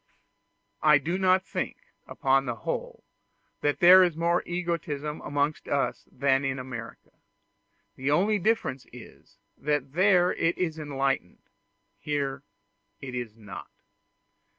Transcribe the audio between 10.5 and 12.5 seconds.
is enlightened here